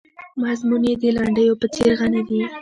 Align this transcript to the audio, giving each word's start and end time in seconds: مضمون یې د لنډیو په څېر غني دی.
مضمون 0.41 0.81
یې 0.89 0.93
د 1.01 1.03
لنډیو 1.17 1.59
په 1.61 1.67
څېر 1.73 1.91
غني 1.99 2.21
دی. 2.29 2.41